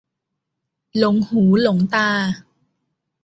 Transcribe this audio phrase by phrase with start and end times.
[0.97, 2.09] หลงหูหลงตา